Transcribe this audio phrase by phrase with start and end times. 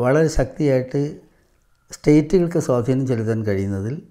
[0.00, 1.00] വളരെ ശക്തിയായിട്ട്
[1.90, 4.02] സ്റ്റേറ്റുകൾക്ക് സ്വാധീനം ചെലുത്താൻ കഴിയുന്നതിൽ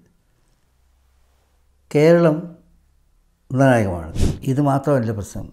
[1.94, 2.36] കേരളം
[3.52, 4.12] നിർണായകമാണ്.
[4.42, 5.46] ഇത് മാത്രമല്ല പ്രശ്നം.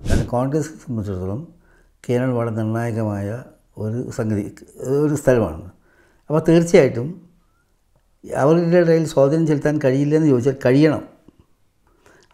[0.00, 1.42] കാരണം കോൺഗ്രസിനെ സംബന്ധിച്ചിടത്തോളം
[2.08, 3.28] കേരളം വളരെ നിർണായകമായ
[3.78, 4.42] ഒരു സംഗതി
[5.06, 5.64] ഒരു സ്ഥലമാണ്.
[6.26, 7.08] അപ്പോൾ തീർച്ചയായിട്ടും
[8.36, 11.02] അവരുടെ ഇടയിൽ സ്വാധീനം ചെലുത്താൻ കഴിയില്ലെന്ന് ചോദിച്ചാൽ കഴിയണം.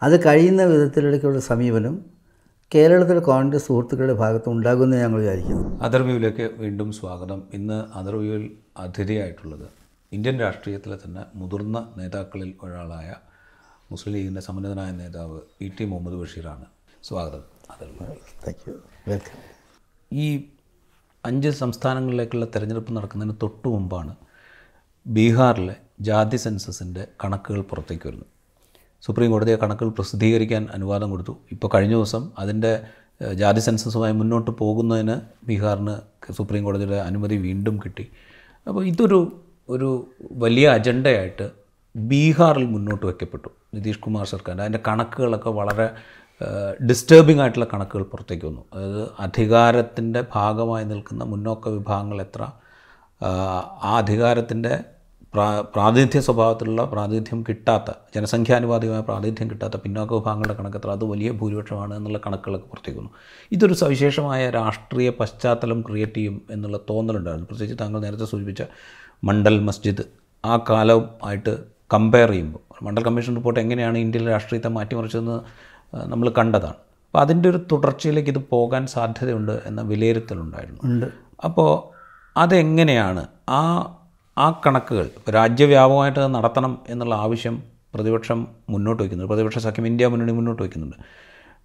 [0.03, 1.95] അത് കഴിയുന്ന വിധത്തിലേക്കുള്ള സമീപനം
[2.73, 5.79] കേരളത്തിലെ കോൺഗ്രസ് സുഹൃത്തുക്കളുടെ ഭാഗത്ത് ഉണ്ടാകുമെന്ന് ഞങ്ങൾ വിചാരിക്കുന്നു.
[5.81, 7.43] അതർവ്യൂവിലേക്ക് വീണ്ടും സ്വാഗതം.
[7.53, 8.43] ഇന്ന് അതർവ്യൂവിൽ
[8.77, 9.65] അതിഥിയായിട്ടുള്ളത്
[10.11, 13.15] ഇന്ത്യൻ രാഷ്ട്രീയത്തിലെ തന്നെ മുതിർന്ന നേതാക്കളിൽ ഒരാളായ
[13.91, 16.65] മുസ്ലിം ലീഗിന്റെ സമന്നതനായ നേതാവ് ഇ ടി മുഹമ്മദ് ബഷീറാണ്.
[17.03, 17.43] സ്വാഗതം.
[17.71, 18.07] അതർവ്യൂ
[18.47, 18.75] താങ്ക് യു
[19.07, 19.39] വെൽക്കം
[20.11, 20.27] ഈ
[21.25, 24.15] അഞ്ച് സംസ്ഥാനങ്ങളിലേക്കുള്ള തിരഞ്ഞെടുപ്പ് നടക്കുന്നതിന് തൊട്ടു മുമ്പാണ്
[25.07, 28.38] ബീഹാറിലെ ജാതി സെൻസസിന്റെ കണക്കുകൾ പുറത്തേക്ക് വരുന്നത്.
[29.01, 31.37] സുപ്രീം കോടതിയെ കണക്കുകൾ പ്രസിദ്ധീകരിക്കാൻ അനുവാദം കൊടുത്തു.
[31.51, 32.81] ഇപ്പോൾ കഴിഞ്ഞ ദിവസം അതിന്റെ
[33.33, 35.95] ജാതി സെൻസസുമായി മുന്നോട്ട് പോകുന്നതിന് ബീഹാറിന്
[36.33, 38.11] സുപ്രീം കോടതിയുടെ അനുമതി വീണ്ടും കിട്ടി.
[38.67, 41.49] അപ്പോൾ ഇതൊരു ഒരു വലിയ അജണ്ടയായിട്ട്
[41.95, 44.61] ബീഹാറിൽ മുന്നോട്ട് വയ്ക്കപ്പെട്ടു നിതീഷ് കുമാർ സർക്കാർ.
[44.61, 45.89] അതിന്റെ കണക്കുകളൊക്കെ വളരെ
[46.85, 48.65] ഡിസ്റ്റർബിംഗ് ആയിട്ടുള്ള കണക്കുകൾ പുറത്തേക്ക് വന്നു.
[48.73, 52.47] അതായത് അധികാരത്തിന്റെ ഭാഗമായി നിൽക്കുന്ന മുന്നോക്ക വിഭാഗങ്ങൾ എത്ര?
[53.83, 54.83] ആ അധികാരത്തിന്റെ
[55.33, 62.17] പ്രാ പ്രാതിനിധ്യ സ്വഭാവത്തിലുള്ള പ്രാതിനിധ്യം കിട്ടാത്ത ജനസംഖ്യാനുപാതികമായ പ്രാതിനിധ്യം കിട്ടാത്ത പിന്നോക്ക വിഭാഗങ്ങളുടെ കണക്കെത്ര അത് വലിയ ഭൂരിപക്ഷമാണ് എന്നുള്ള
[62.17, 63.09] കണക്കുകളൊക്കെ പുറത്തേക്കുന്നു.
[63.51, 67.47] ഇതൊരു സവിശേഷമായ രാഷ്ട്രീയ പശ്ചാത്തലം ക്രിയേറ്റ് ചെയ്യും എന്നുള്ള തോന്നലുണ്ടായിരുന്നു.
[67.47, 68.63] പ്രത്യേകിച്ച് താങ്കൾ നേരത്തെ സൂചിപ്പിച്ച
[69.23, 70.01] മണ്ഡൽ മസ്ജിദ്
[70.45, 71.57] ആ കാലവും ആയിട്ട്
[71.93, 72.83] കമ്പയർ ചെയ്യുമ്പോൾ.
[72.83, 75.39] മണ്ഡൽ കമ്മീഷൻ റിപ്പോർട്ട് എങ്ങനെയാണ് ഇന്ത്യയിലെ രാഷ്ട്രീയത്തെ മാറ്റിമറിച്ചതെന്ന്
[76.07, 76.73] നമ്മൾ കണ്ടതാണ്.
[76.73, 80.79] അപ്പോൾ അതിന്റെ ഒരു തുടർച്ചയിലേക്ക് ഇത് പോകാൻ സാധ്യതയുണ്ട് എന്ന വിലയിരുത്തലുണ്ടായിരുന്നു.
[80.83, 81.05] ഉണ്ട്.
[81.43, 81.99] അപ്പോൾ
[82.39, 83.95] അതെങ്ങനെയാണ് ആ
[84.39, 89.33] ആ കണക്കുകൾ രാജ്യവ്യാപകമായിട്ട് നടത്തണം എന്നുള്ള ആവശ്യം പ്രതിപക്ഷം മുന്നോട്ട് വയ്ക്കുന്നുണ്ട്.
[89.33, 90.95] പ്രതിപക്ഷ സഖ്യം ഇന്ത്യ മുന്നണി മുന്നോട്ട് വയ്ക്കുന്നുണ്ട്.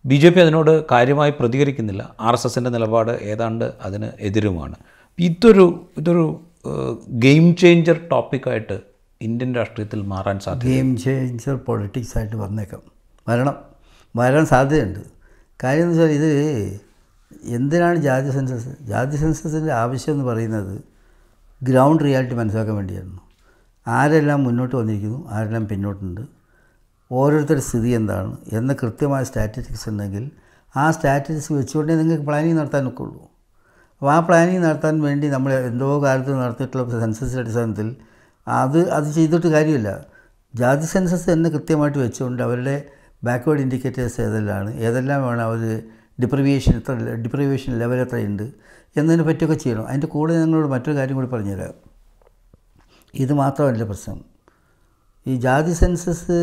[0.06, 2.14] ബി ജെ പി അതിനോട് കാര്യമായി പ്രതികരിക്കുന്നില്ല.
[2.20, 4.74] ആർ എസ് എസിന്റെ നിലപാട് ഏതാണ്ട് അതിന് എതിരുമാണ്.
[5.18, 6.40] ഇതൊരു ഇതൊരു
[7.08, 8.80] ഗെയിം ചേഞ്ചർ ടോപ്പിക്കായിട്ട്
[9.20, 12.80] ഇന്ത്യൻ രാഷ്ട്രീയത്തിൽ മാറാൻ സാധ്യത ഗെയിം ചേഞ്ചർ പൊളിറ്റിക്സ് ആയിട്ട് വന്നേക്കാം.
[13.28, 13.54] വരണം.
[14.16, 15.00] വരാൻ സാധ്യതയുണ്ട്.
[15.64, 16.80] കാര്യം എന്ന് വെച്ചാൽ ഇത്
[17.44, 18.68] എന്തിനാണ് ജാതി സെൻസസ്?
[18.82, 20.93] ജാതി സെൻസസിന്റെ ആവശ്യം എന്ന് പറയുന്നത്
[21.68, 23.20] ഗ്രൗണ്ട് റിയാലിറ്റി മനസ്സിലാക്കാൻ വേണ്ടിയായിരുന്നു.
[23.86, 26.22] ആരെല്ലാം മുന്നോട്ട് വന്നിരിക്കുന്നു ആരെല്ലാം പിന്നോട്ടുണ്ട്
[27.10, 30.24] ഓരോരുത്തരുടെ സ്ഥിതി എന്താണ് എന്ന കൃത്യമായ സ്റ്റാറ്റിസ്റ്റിക്സ് ഉണ്ടെങ്കിൽ
[30.74, 33.20] ആ സ്റ്റാറ്റിസ്റ്റിക്സ് വെച്ചുകൊണ്ടേ നിങ്ങൾക്ക് പ്ലാനിങ് നടത്താൻ ഒക്കുള്ളൂ
[34.02, 37.88] അപ്പോൾ ആ പ്ലാനിങ് നടത്താൻ വേണ്ടി നമ്മൾ എന്തോ കാലത്ത് നടത്തിയിട്ടുള്ള സെൻസസിന്റെ അടിസ്ഥാനത്തിൽ
[38.46, 39.90] അത് അത് ചെയ്തിട്ട് കാര്യമില്ല.
[40.54, 42.74] ജാതി സെൻസസ് തന്നെ കൃത്യമായിട്ട് വെച്ചുകൊണ്ട് അവരുടെ
[43.24, 45.60] ബാക്ക്വേർഡ് ഇൻഡിക്കേറ്റേഴ്സ് ഏതെല്ലാമാണ് ഏതെല്ലാം വേണം അവർ
[46.22, 46.92] ഡിപ്രിവിയേഷൻ എത്ര
[47.24, 48.46] ഡിപ്രിവിയേഷൻ ലെവൽ എത്രയുണ്ട്
[48.96, 49.86] എന്നതിനെ പറ്റിയൊക്കെ ചെയ്യണം.
[49.88, 51.74] അതിന്റെ കൂടെ ഞങ്ങളോട് മറ്റൊരു കാര്യം കൂടി പറഞ്ഞുതരാം.
[53.14, 54.24] ഇത് മാത്രമല്ല പ്രശ്നം.
[55.26, 56.38] ഈ ജാതി സെൻസസ്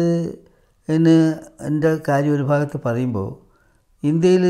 [0.90, 1.16] എന്ന്
[1.62, 3.28] എന്റെ കാര്യം ഒരു ഭാഗത്ത് പറയുമ്പോൾ
[4.08, 4.46] ഇന്ത്യയിൽ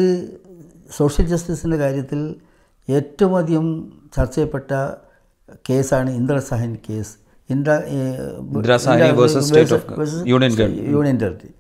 [0.98, 2.36] സോഷ്യൽ ജസ്റ്റിസിന്റെ കാര്യത്തിൽ
[2.90, 4.72] ഏറ്റവും അധികം ചർച്ച ചെയ്യപ്പെട്ട
[5.70, 7.14] കേസാണ് Indra Sawhney case.
[7.50, 7.72] Indra
[10.94, 11.52] union territory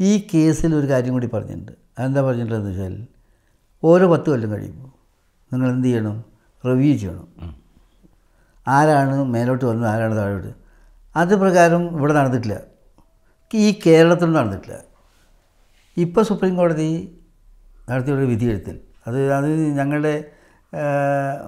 [0.00, 1.72] ഈ കേസിൽ ഒരു കാര്യം കൂടി പറഞ്ഞിട്ടുണ്ട്.
[1.98, 3.06] അതെന്താ പറഞ്ഞിട്ടുള്ളതെന്ന് വെച്ചാൽ
[3.84, 4.93] ഓരോ പത്ത് കൊല്ലം കഴിയുമ്പോൾ
[5.54, 6.16] നിങ്ങൾ എന്ത് ചെയ്യണം?
[6.64, 7.26] റിവ്യൂ ചെയ്യണം.
[8.68, 9.88] ആരാണ് മേലോട്ട് വന്നത്?
[9.90, 10.52] ആരാണ് താഴോട്ട്?
[11.16, 12.56] അത് പ്രകാരം ഇവിടെ നടന്നിട്ടില്ല.
[13.54, 14.76] ഈ കേരളത്തിൽ നടന്നിട്ടില്ല.
[15.96, 16.88] ഇപ്പോൾ സുപ്രീം കോടതി
[17.90, 18.76] നടത്തിയൊരു വിധിയെഴുത്തിൽ
[19.06, 19.48] അത് അത്
[19.78, 20.14] ഞങ്ങളുടെ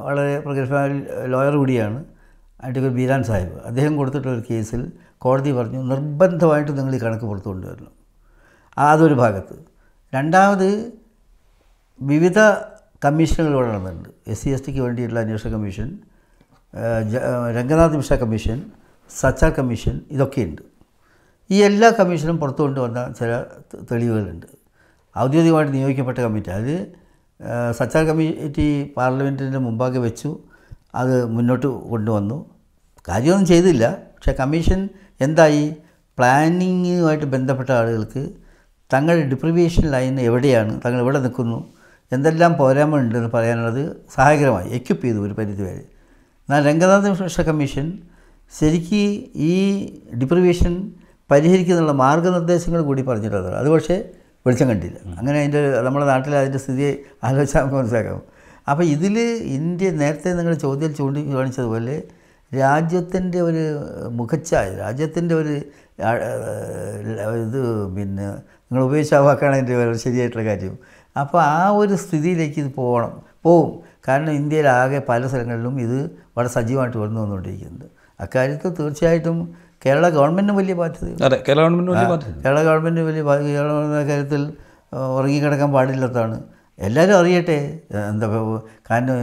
[0.04, 0.88] വളരെ പ്രഗത്ഭമായ
[1.26, 1.98] ലോയർ കൂടിയാണ്
[2.60, 3.56] അഡ്വക്കേറ്റ് ബീരാൻ സാഹിബ്.
[3.68, 4.82] അദ്ദേഹം കൊടുത്തിട്ടുള്ള ഒരു കേസിൽ
[5.18, 7.92] കോടതി പറഞ്ഞു നിർബന്ധമായിട്ട് നിങ്ങൾ ഈ കണക്ക് പുറത്തു കൊണ്ടുവരണം.
[8.78, 9.56] അതൊരു ഭാഗത്ത്.
[10.14, 10.68] രണ്ടാമത്
[12.02, 12.38] വിവിധ
[13.04, 15.88] കമ്മീഷനുകൾ ഇവിടെ നടന്നിട്ടുണ്ട് എസ് സി എസ് ടിക്ക് വേണ്ടിയിട്ടുള്ള അന്വേഷണ commission
[17.56, 18.58] Ranganath Mishra commission
[19.10, 20.62] Sachar commission ഇതൊക്കെയുണ്ട്.
[21.50, 23.30] ഈ എല്ലാ കമ്മീഷനും പുറത്തു കൊണ്ടുവന്ന ചില
[23.90, 24.46] തെളിവുകളുണ്ട്.
[25.16, 26.74] ഔദ്യോഗികമായിട്ട് നിയോഗിക്കപ്പെട്ട കമ്മിറ്റി അത്
[27.78, 30.30] സച്ചാർ കമ്മിറ്റി പാർലമെന്റിന്റെ മുമ്പാകെ വെച്ചു
[30.94, 32.38] അത് മുന്നോട്ട് കൊണ്ടുവന്നു.
[33.08, 33.84] കാര്യമൊന്നും ചെയ്തില്ല.
[34.16, 34.80] പക്ഷേ കമ്മീഷൻ
[35.20, 35.64] എന്തായി?
[36.18, 38.22] പ്ലാനിങ്ങുമായിട്ട് ബന്ധപ്പെട്ട ആളുകൾക്ക്
[38.92, 40.72] തങ്ങളുടെ ഡിപ്രിവിയേഷൻ ലൈൻ എവിടെയാണ്?
[40.84, 41.58] തങ്ങൾ എവിടെ നിൽക്കുന്നു?
[42.12, 43.82] എന്തെല്ലാം പോരായ്മ ഉണ്ടെന്ന് പറയാനുള്ളത്
[44.14, 45.84] സഹായകരമായി എക്യുപ്പ് ചെയ്തു ഒരു പരിധിവരെ
[46.48, 47.86] എന്നാൽ രംഗനാഥ മിശ്ര കമ്മീഷൻ
[48.53, 49.03] ശരിക്ക്
[49.50, 49.54] ഈ
[50.20, 50.74] ഡിപ്രിവേഷൻ
[51.30, 53.97] പരിഹരിക്കുന്നുള്ള മാർഗനിർദ്ദേശങ്ങൾ കൂടി പറഞ്ഞിട്ടുള്ളതാണ് അത് പക്ഷേ
[54.47, 54.97] വെളിച്ചം കണ്ടില്ല.
[55.18, 56.91] അങ്ങനെ അതിന്റെ നമ്മുടെ നാട്ടിൽ അതിന്റെ സ്ഥിതിയെ
[57.24, 58.20] ആലോചിച്ചാൽ നമുക്ക് മനസ്സിലാക്കാം.
[58.70, 59.16] അപ്പോൾ ഇതിൽ
[59.56, 61.97] ഇന്ത്യ നേരത്തെ നിങ്ങൾ ചോദ്യം ചൂണ്ടി കാണിച്ചതുപോലെ
[62.52, 63.64] രാജ്യത്തിന്റെ ഒരു
[64.18, 65.54] മുഖച്ചായ രാജ്യത്തിന്റെ ഒരു
[67.44, 67.60] ഇത്
[67.97, 68.26] പിന്നെ
[68.68, 70.74] നിങ്ങൾ ഉപയോഗിച്ച ആ വാക്കാണ് അതിന്റെ ശരിയായിട്ടുള്ള കാര്യം.
[71.22, 73.13] അപ്പോൾ ആ ഒരു സ്ഥിതിയിലേക്ക് ഇത് പോകണം.
[73.45, 73.71] പോവും.
[74.07, 75.98] കാരണം ഇന്ത്യയിലാകെ പല സ്ഥലങ്ങളിലും ഇത്
[76.36, 77.86] വളരെ സജീവമായിട്ട് വളർന്നു വന്നുകൊണ്ടിരിക്കുന്നത്
[78.21, 79.39] അക്കാര്യത്തിൽ തീർച്ചയായിട്ടും
[79.84, 82.36] കേരള ഗവൺമെന്റിന് വലിയ ബാധ്യതയുണ്ട് അതെ കേരള ഗവൺമെന്റ് വലിയ ബാധ്യത.
[82.45, 83.22] കേരള ഗവൺമെന്റ് വലിയ
[83.57, 83.72] കേരള
[84.10, 84.42] കാര്യത്തിൽ
[85.16, 86.36] ഉറങ്ങിക്കിടക്കാൻ പാടില്ലാത്തതാണ്.
[86.78, 87.59] എല്ലാവരും അറിയട്ടെ
[88.10, 88.27] എന്താ
[88.91, 89.16] കാരണം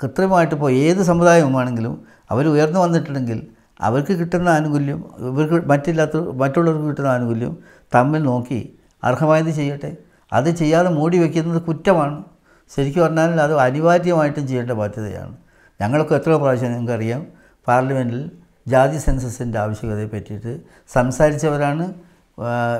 [0.00, 1.94] കൃത്രിമമായിട്ട് ഇപ്പോൾ ഏത് സമുദായമാണെങ്കിലും
[2.32, 3.40] അവർ ഉയർന്നു വന്നിട്ടുണ്ടെങ്കിൽ
[3.86, 5.00] അവർക്ക് കിട്ടുന്ന ആനുകൂല്യം
[5.30, 7.52] ഇവർക്ക് മറ്റില്ലാത്ത മറ്റുള്ളവർക്ക് കിട്ടുന്ന ആനുകൂല്യം
[7.94, 8.60] തമ്മിൽ നോക്കി
[9.08, 9.90] അർഹമായത് ചെയ്യട്ടെ.
[10.34, 12.24] അത് ചെയ്യാതെ മൂടി വയ്ക്കുന്നത് കുറ്റമാണ്.
[12.70, 15.34] ശരിക്കും പറഞ്ഞാൽ അത് അനിവാര്യമായിട്ടും ചെയ്യേണ്ട ബാധ്യതയാണ്.
[15.80, 17.26] ഞങ്ങൾക്ക് എത്ര പ്രാവശ്യം നിങ്ങൾക്കറിയാം
[17.66, 18.30] പാർലമെന്റിൽ
[18.68, 20.52] ജാതി സെൻസസിന്റെ ആവശ്യകതയെ പറ്റിയിട്ട്
[20.92, 21.84] സംസാരിച്ചവരാണ്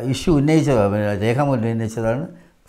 [0.02, 0.70] ഇഷ്യൂ ഉന്നയിച്ച
[1.22, 2.24] രേഖാമൂലം ഉന്നയിച്ചതാണ്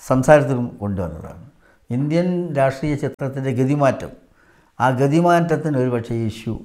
[0.07, 1.43] സംസാരത്തിലും കൊണ്ടുവന്നതാണ്
[1.89, 4.11] ഇന്ത്യൻ രാഷ്ട്രീയ ചിത്രത്തിന്റെ ഗതിമാറ്റം
[4.79, 6.55] ആ ഗതിമാറ്റത്തിന് ഒരുപക്ഷെ ഇഷ്യൂ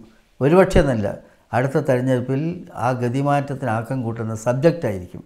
[0.41, 1.09] ഒരുപക്ഷെ എന്നല്ല
[1.53, 2.43] അടുത്ത തെരഞ്ഞെടുപ്പിൽ
[2.75, 5.23] ആ ഗതിമാറ്റത്തിന് ആക്കം കൂട്ടുന്ന സബ്ജക്റ്റായിരിക്കും.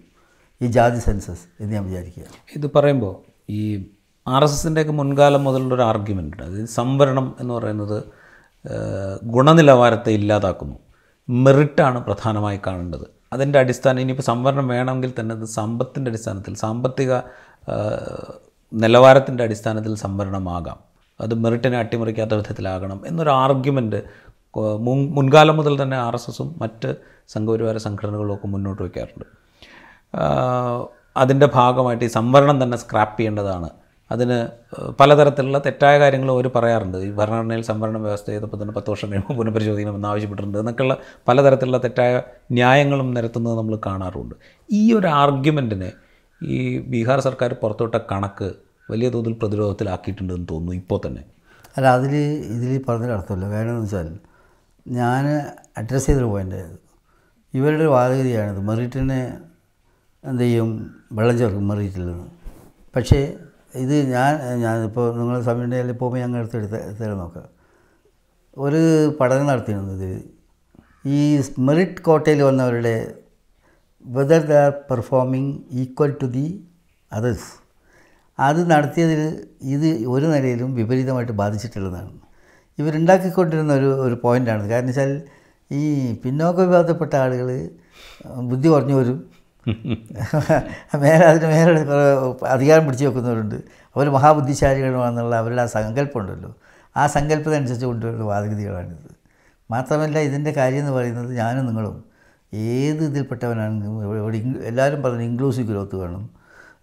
[0.61, 2.23] ഈ ജാതി സെൻസസ് എന്ന് ഞാൻ വിചാരിക്കുക.
[2.55, 3.13] ഇത് പറയുമ്പോൾ
[3.49, 3.85] ഈ
[4.27, 6.43] ആർ എസ് എസിന്റെയൊക്കെ മുൻകാലം മുതലുള്ളൊരു ആർഗ്യുമെന്റ് ഉണ്ട്.
[6.43, 8.03] അതായത് സംവരണം എന്ന് പറയുന്നത്
[9.23, 10.75] ഗുണനിലവാരത്തെ ഇല്ലാതാക്കുന്നു.
[11.29, 13.05] മെറിറ്റാണ് പ്രധാനമായി കാണേണ്ടത്.
[13.33, 17.13] അതിന്റെ അടിസ്ഥാനം ഇനിയിപ്പോൾ സംവരണം വേണമെങ്കിൽ തന്നെ അത് സമ്പത്തിന്റെ അടിസ്ഥാനത്തിൽ സാമ്പത്തിക
[18.73, 20.79] നിലവാരത്തിന്റെ അടിസ്ഥാനത്തിൽ സംവരണമാകാം.
[21.21, 24.03] അത് മെറിറ്റിനെ അട്ടിമറിക്കാത്ത വിധത്തിലാകണം എന്നൊരു ആർഗ്യുമെന്റ്
[24.79, 26.95] മുൻ മുൻകാലം മുതൽ തന്നെ ആർ എസ് എസും മറ്റ്
[27.27, 29.25] സംഘപരിവാര സംഘടനകളും ഒക്കെ മുന്നോട്ട് വയ്ക്കാറുണ്ട്.
[31.17, 33.69] അതിന്റെ ഭാഗമായിട്ട് ഈ സംവരണം തന്നെ സ്ക്രാപ്പ് ചെയ്യേണ്ടതാണ്.
[34.11, 34.37] അതിന്
[34.99, 36.97] പലതരത്തിലുള്ള തെറ്റായ കാര്യങ്ങളും അവർ പറയാറുണ്ട്.
[36.97, 40.97] ഈ ഭരണഘടനയിൽ സംവരണ വ്യവസ്ഥ ചെയ്തപ്പോൾ തന്നെ പത്ത് വർഷം കഴിയുമ്പോൾ പുനഃപരിശോധിക്കണമെന്ന് ആവശ്യപ്പെട്ടിട്ടുണ്ട് എന്നൊക്കെയുള്ള
[41.27, 42.21] പലതരത്തിലുള്ള തെറ്റായ
[42.51, 44.35] ന്യായങ്ങളും നിരത്തുന്നത് നമ്മൾ കാണാറുണ്ട്.
[44.71, 45.91] ഈ ഒരു ആർഗ്യുമെന്റിനെ
[46.41, 48.49] ഈ ബീഹാർ സർക്കാർ പുറത്തോട്ട കണക്ക്
[48.91, 51.23] വലിയ തോതിൽ പ്രതിരോധത്തിലാക്കിയിട്ടുണ്ടെന്ന് തോന്നുന്നു ഇപ്പോൾ തന്നെ.
[51.77, 52.15] അല്ല അതിൽ
[52.55, 53.49] ഇതിൽ പറഞ്ഞൊരു അർത്ഥമില്ല.
[53.49, 54.19] കാരണം എന്ന് വെച്ചാൽ
[54.87, 55.25] ഞാൻ
[55.77, 56.61] അഡ്രസ്സ് ചെയ്തൊരു പോയിന്റ്
[57.53, 58.59] ഇവരുടെ വാദഗതിയാണിത്.
[58.59, 59.21] മെറിറ്റിനെ
[60.25, 60.69] എന്ത് ചെയ്യും?
[61.11, 62.07] വെള്ളം ചേർക്കും മെറിറ്റിൽ
[62.95, 63.19] പക്ഷേ
[63.75, 67.47] ഇത് ഞാൻ ഞാനിപ്പോൾ നിങ്ങൾ സമയത്തിൽ പോകുമ്പോൾ ഞങ്ങൾ എടുത്ത് എടുത്ത് നോക്കാം.
[68.57, 68.81] ഒരു
[69.21, 70.11] പഠനം നടത്തിയിരുന്നു ഇത്.
[71.05, 72.95] ഈ മെറിറ്റ് കോട്ടയിൽ വന്നവരുടെ
[74.05, 76.65] whether they are performing equal to the
[77.13, 77.49] others
[78.39, 79.21] അത് നടത്തിയതിൽ
[79.61, 82.11] ഇത് ഒരു നിലയിലും വിപരീതമായിട്ട് ബാധിച്ചിട്ടുള്ളതാണ്.
[82.79, 85.21] ഇവരുണ്ടാക്കിക്കൊണ്ടിരുന്ന ഒരു ഒരു പോയിന്റാണ് കാരണം വെച്ചാൽ
[85.71, 87.69] ഈ പിന്നോക്ക വിഭാഗത്തിൽപ്പെട്ട ആളുകൾ
[88.49, 89.34] ബുദ്ധി കുറഞ്ഞവരും
[90.95, 91.85] മേലെ അതിന് മേലെ
[92.47, 93.55] അധികാരം പിടിച്ചു വെക്കുന്നവരുണ്ട്.
[93.95, 96.55] അവർ മഹാബുദ്ധിശാലികളുമാണെന്നുള്ള അവരുടെ ആ സങ്കല്പമുണ്ടല്ലോ.
[96.97, 99.15] ആ സങ്കല്പത്തിനനുസരിച്ച് കൊണ്ടുവരുന്ന വാദഗതികളാണിത്.
[99.71, 102.05] മാത്രമല്ല ഇതിന്റെ കാര്യം എന്ന് പറയുന്നത് ഞാനും നിങ്ങളും
[102.53, 106.29] ഏത് ഇതിൽപ്പെട്ടവനാണെങ്കിലും ഇവിടെ എല്ലാവരും പറഞ്ഞു ഇൻക്ലൂസീവ് ഗ്രോത്ത് വേണം.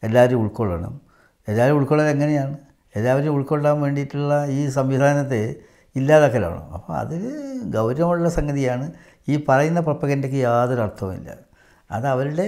[0.02, 1.00] എല്ലാവരും ഉൾക്കൊള്ളണം.
[1.48, 2.56] എല്ലാവരും ഉൾക്കൊള്ളാൻ എങ്ങനെയാണ്?
[2.96, 5.54] എല്ലാവരും ഉൾക്കൊള്ളാൻ വേണ്ടിയിട്ടുള്ള ഈ സംവിധാനത്തെ
[5.96, 6.70] ഇല്ലാതാക്കലാണ്?
[6.70, 7.22] അപ്പോൾ അതിൽ
[7.64, 8.92] ഗൗരവമുള്ള സംഗതിയാണ്.
[9.28, 11.51] ഈ പറയുന്ന പ്രപ്പകന്റെക്ക് യാതൊരു അർത്ഥവുമില്ല
[11.92, 12.46] അത് അവരുടെ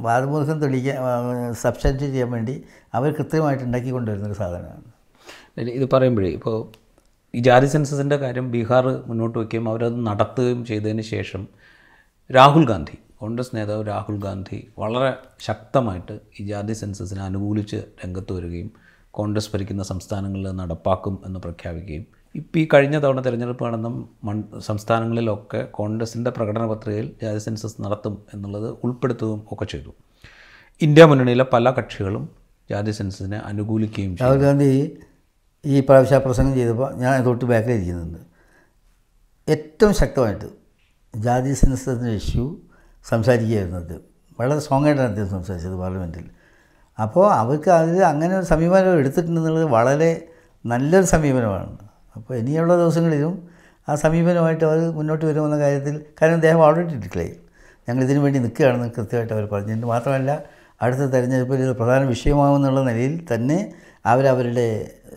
[0.00, 0.96] വാദമുഖം തെളിയിക്കാൻ
[1.54, 2.54] സബ്സ്റ്റാന്റ് ചെയ്യാൻ വേണ്ടി
[2.94, 4.82] അവർ കൃത്യമായിട്ട് ഉണ്ടാക്കി കൊണ്ടുവരുന്നൊരു സാധനമാണ്.
[5.72, 6.56] ഇത് പറയുമ്പോഴേ ഇപ്പോൾ
[7.34, 11.42] ഈ ജാതി സെൻസസിന്റെ കാര്യം ബീഹാർ മുന്നോട്ട് വയ്ക്കുകയും അവരത് നടത്തുകയും ചെയ്തതിന് ശേഷം
[12.30, 15.10] രാഹുൽ ഗാന്ധി കോൺഗ്രസ് നേതാവ് രാഹുൽ ഗാന്ധി വളരെ
[15.40, 18.70] ശക്തമായിട്ട് ഈ ജാതി സെൻസസിനെ അനുകൂലിച്ച് രംഗത്ത് വരികയും
[19.14, 23.88] കോൺഗ്രസ് ഭരിക്കുന്ന സംസ്ഥാനങ്ങളിൽ നടപ്പാക്കും എന്ന് പ്രഖ്യാപിക്കുകയും ഇപ്പോൾ ഈ കഴിഞ്ഞ തവണ തിരഞ്ഞെടുപ്പ് നടന്ന
[24.24, 29.94] മൺ സംസ്ഥാനങ്ങളിലൊക്കെ കോൺഗ്രസിന്റെ പ്രകടന പത്രികയിൽ ജാതി സെൻസസ് നടത്തും എന്നുള്ളത് ഉൾപ്പെടുത്തുകയും ഒക്കെ ചെയ്തു.
[30.82, 32.28] ഇന്ത്യ മുന്നണിയിലെ പല കക്ഷികളും
[32.70, 34.98] ജാതി സെൻസസിനെ അനുകൂലിക്കുകയും രാഹുൽ ഗാന്ധി
[35.64, 38.18] ഈ പ്രാവശ്യ പ്രസംഗം ചെയ്തപ്പോൾ ഞാൻ തൊട്ട് ബാക്കിലിരിക്കുന്നുണ്ട്
[39.48, 40.48] ഏറ്റവും ശക്തമായിട്ട്
[41.16, 42.56] ജാതി സെൻസസിന്റെ ഇഷ്യൂ
[43.10, 44.00] സംസാരിക്കുകയായിരുന്നത്.
[44.40, 46.30] വളരെ സ്ട്രോങ് ആയിട്ടാണ് അദ്ദേഹം സംസാരിച്ചത് പാർലമെന്റിൽ.
[47.00, 50.28] അപ്പോൾ അവർക്ക് അതിൽ അങ്ങനെ ഒരു സമീപനം എടുത്തിട്ടുണ്ടെന്നുള്ളത് വളരെ
[50.66, 51.83] നല്ലൊരു സമീപനമാണ്.
[52.16, 53.34] അപ്പോൾ ഇനിയുള്ള ദിവസങ്ങളിലും
[53.88, 57.36] ആ സമീപനമായിട്ട് അവർ മുന്നോട്ട് വരുമെന്ന കാര്യത്തിൽ കാരണം അദ്ദേഹം ഓൾറെഡി ഡിക്ലെയർ
[57.88, 60.30] ഞങ്ങൾ ഇതിനു വേണ്ടി നിൽക്കുകയാണെന്ന് കൃത്യമായിട്ട് അവർ പറഞ്ഞിട്ടുണ്ട് മാത്രമല്ല
[60.82, 63.58] അടുത്ത തെരഞ്ഞെടുപ്പിൽ ഇത് പ്രധാന വിഷയമാവുമെന്നുള്ള നിലയിൽ തന്നെ
[64.06, 64.66] അവരവരുടെ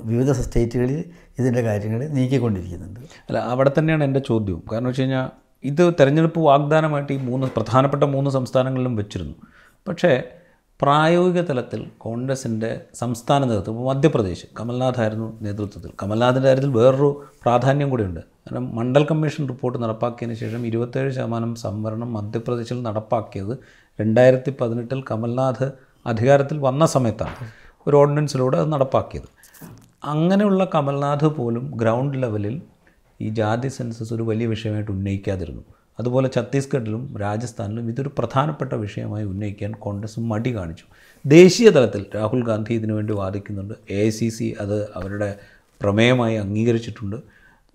[0.01, 0.99] വിവിധ സ്റ്റേറ്റുകളിൽ
[1.39, 2.99] ഇതിന്റെ കാര്യങ്ങൾ നീക്കിക്കൊണ്ടിരിക്കുന്നുണ്ട്.
[3.29, 5.25] അല്ല അവിടെ തന്നെയാണ് എന്റെ ചോദ്യം കാരണം വെച്ച് കഴിഞ്ഞാൽ
[5.63, 9.35] ഇത് തെരഞ്ഞെടുപ്പ് വാഗ്ദാനമായിട്ട് ഈ മൂന്ന് പ്രധാനപ്പെട്ട മൂന്ന് സംസ്ഥാനങ്ങളിലും വെച്ചിരുന്നു.
[9.87, 10.11] പക്ഷേ
[10.81, 15.91] പ്രായോഗിക തലത്തിൽ കോൺഗ്രസിന്റെ സംസ്ഥാന നേതൃത്വം മധ്യപ്രദേശ് കമൽനാഥ് ആയിരുന്നു നേതൃത്വത്തിൽ.
[16.03, 18.19] കമൽനാഥിന്റെ കാര്യത്തിൽ വേറൊരു പ്രാധാന്യം കൂടിയുണ്ട്.
[18.19, 23.57] കാരണം മണ്ഡൽ കമ്മീഷൻ റിപ്പോർട്ട് നടപ്പാക്കിയതിന് ശേഷം ഇരുപത്തേഴ് ശതമാനം സംവരണം മധ്യപ്രദേശിൽ നടപ്പാക്കിയത്
[24.01, 25.71] രണ്ടായിരത്തി പതിനെട്ടിൽ കമൽനാഥ്
[26.05, 27.35] അധികാരത്തിൽ വന്ന സമയത്താണ്.
[27.87, 29.29] ഒരു ഓർഡിനൻസിലൂടെ അത് നടപ്പാക്കിയത്.
[30.03, 32.61] അങ്ങനെയുള്ള കമൽനാഥ് പോലും ഗ്രൗണ്ട് ലെവലിൽ
[33.21, 35.63] ഈ ജാതി സെൻസസ് ഒരു വലിയ വിഷയമായിട്ട് ഉന്നയിക്കാതിരുന്നു.
[35.99, 40.83] അതുപോലെ ഛത്തീസ്ഗഡിലും രാജസ്ഥാനിലും ഇതൊരു പ്രധാനപ്പെട്ട വിഷയമായി ഉന്നയിക്കാൻ കോൺഗ്രസ് മടി കാണിച്ചു.
[41.25, 43.73] ദേശീയ തലത്തിൽ രാഹുൽ ഗാന്ധി ഇതിനുവേണ്ടി വാദിക്കുന്നുണ്ട്.
[43.89, 45.35] എ ഐ സി സി അത് അവരുടെ
[45.81, 47.15] പ്രമേയമായി അംഗീകരിച്ചിട്ടുണ്ട്.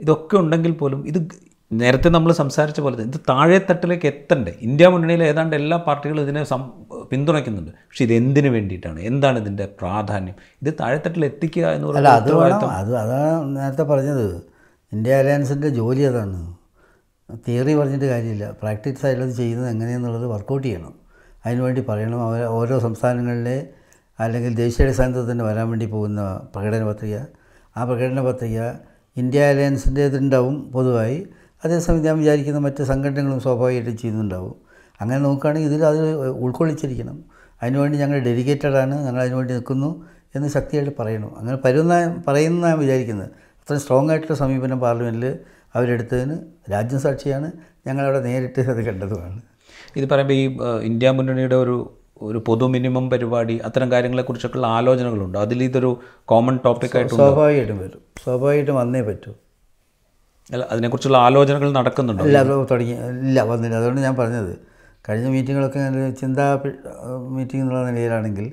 [0.01, 1.29] ഇതൊക്കെ ഉണ്ടെങ്കിൽ പോലും ഇത്
[1.73, 4.55] നേരത്തെ നമ്മൾ സംസാരിച്ച പോലെ ഇത് താഴെത്തട്ടിലേക്ക് എത്തണ്ടേ?
[4.61, 6.71] ഇന്ത്യ മുന്നണിയിൽ ഏതാണ്ട് എല്ലാ പാർട്ടികളും ഇതിനെ സം
[7.11, 7.71] പിന്തുണയ്ക്കുന്നുണ്ട്.
[7.71, 9.01] പക്ഷേ ഇത് എന്തിനു വേണ്ടിയിട്ടാണ്?
[9.01, 10.35] എന്താണ് ഇതിന്റെ പ്രാധാന്യം?
[10.63, 14.43] ഇത് താഴെത്തട്ടിൽ എത്തിക്കുക എന്ന് പറഞ്ഞാൽ പറയുന്നത് അത് അത് അതാണ് നേരത്തെ പറഞ്ഞത്.
[14.93, 16.62] ഇന്ത്യ അലയൻസിന്റെ ജോലി അതാണ്.
[17.49, 18.51] തിയറി പറഞ്ഞിട്ട് കാര്യമില്ല.
[18.51, 20.95] പ്രാക്ടീസ് ആയിട്ടുള്ളത് ചെയ്യുന്നത് എങ്ങനെയെന്നുള്ളത് വർക്കൗട്ട് ചെയ്യണം.
[21.47, 22.21] അതിനുവേണ്ടി പറയണം.
[22.21, 23.69] അവർ ഓരോ സംസ്ഥാനങ്ങളിലെ
[24.21, 27.19] അല്ലെങ്കിൽ ദേശീയാടിസ്ഥാനത്തിൽ തന്നെ വരാൻ വേണ്ടി പോകുന്ന പ്രകടന പത്രിക.
[27.77, 28.61] ആ പ്രകടന പത്രിക
[29.17, 31.27] ഇന്ത്യ അലയൻസിന്റെ ഇതുണ്ടാവും പൊതുവായി.
[31.65, 34.55] അതേസമയം ഞാൻ വിചാരിക്കുന്ന മറ്റ് സംഘടനകളും സ്വാഭാവികമായിട്ടും ചെയ്യുന്നുണ്ടാവും.
[35.01, 37.25] അങ്ങനെ നോക്കുകയാണെങ്കിൽ ഇതിൽ അത് ഉൾക്കൊള്ളിച്ചിരിക്കണം.
[37.63, 41.39] അതിനുവേണ്ടി ഞങ്ങൾ ഡെഡിക്കേറ്റഡാണ് ഞങ്ങൾ അതിനുവേണ്ടി നിൽക്കുന്നു എന്ന് ശക്തിയായിട്ട് പറയണം.
[41.39, 43.31] അങ്ങനെ പരുന്ന പറയുന്ന ഞാൻ വിചാരിക്കുന്നത്.
[43.63, 45.27] അത്രയും സ്ട്രോങ് ആയിട്ടുള്ള സമീപനം പാർലമെന്റിൽ
[45.77, 46.37] അവരെടുത്തതിന്
[46.73, 47.49] രാജ്യം സാക്ഷിയാണ്
[47.87, 49.41] ഞങ്ങളവിടെ നേരിട്ട് അത് കണ്ടതുമാണ്.
[49.97, 50.45] ഇത് പറയുമ്പോൾ ഈ
[50.91, 51.77] ഇന്ത്യ മുന്നണിയുടെ ഒരു
[52.23, 55.39] ഒരു പൊതു മിനിമം പരിപാടി അത്തരം കാര്യങ്ങളെക്കുറിച്ചൊക്കെയുള്ള ആലോചനകളുണ്ട്?
[55.39, 55.91] അതിൽ ഇതൊരു
[56.25, 58.01] കോമൺ ടോപ്പിക്കായിട്ട് സ്വാഭാവികമായിട്ടും വരും.
[58.25, 59.33] സ്വാഭാവികമായിട്ടും വന്നേ പറ്റൂ.
[60.51, 62.25] അല്ല അതിനെക്കുറിച്ചുള്ള ആലോചനകൾ നടക്കുന്നുണ്ടോ?
[62.25, 62.95] ഇല്ല അത് തുടങ്ങി
[63.27, 63.75] ഇല്ല വന്നില്ല.
[63.77, 64.53] അതുകൊണ്ട് ഞാൻ പറഞ്ഞത്
[65.09, 66.47] കഴിഞ്ഞ മീറ്റിങ്ങുകളൊക്കെ ഞാൻ ചിന്താ
[67.37, 68.53] മീറ്റിംഗ് എന്നുള്ള നിലയിലാണെങ്കിൽ